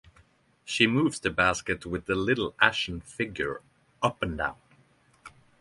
[0.65, 3.61] She moves the basket with the little ashen figure
[4.01, 4.55] up and down.